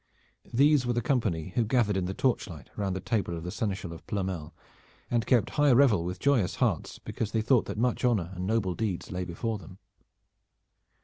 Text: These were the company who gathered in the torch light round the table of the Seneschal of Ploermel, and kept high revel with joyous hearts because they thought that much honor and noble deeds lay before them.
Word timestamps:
These 0.51 0.83
were 0.87 0.93
the 0.93 1.01
company 1.03 1.49
who 1.53 1.63
gathered 1.63 1.95
in 1.95 2.05
the 2.05 2.15
torch 2.15 2.47
light 2.49 2.71
round 2.75 2.95
the 2.95 2.99
table 2.99 3.37
of 3.37 3.43
the 3.43 3.51
Seneschal 3.51 3.93
of 3.93 4.03
Ploermel, 4.07 4.51
and 5.11 5.27
kept 5.27 5.51
high 5.51 5.71
revel 5.71 6.03
with 6.03 6.17
joyous 6.17 6.55
hearts 6.55 6.97
because 6.97 7.33
they 7.33 7.41
thought 7.43 7.65
that 7.67 7.77
much 7.77 8.03
honor 8.03 8.31
and 8.33 8.47
noble 8.47 8.73
deeds 8.73 9.11
lay 9.11 9.25
before 9.25 9.59
them. 9.59 9.77